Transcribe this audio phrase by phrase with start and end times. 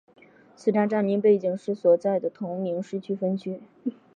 [0.55, 3.61] 此站站名背景是所在的同名城市分区。